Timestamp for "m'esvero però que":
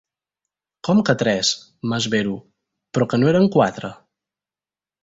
1.91-3.21